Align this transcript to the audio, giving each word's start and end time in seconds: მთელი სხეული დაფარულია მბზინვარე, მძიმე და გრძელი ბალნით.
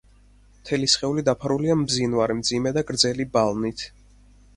მთელი 0.59 0.87
სხეული 0.93 1.23
დაფარულია 1.27 1.75
მბზინვარე, 1.81 2.37
მძიმე 2.39 2.73
და 2.79 2.85
გრძელი 2.89 3.27
ბალნით. 3.37 3.85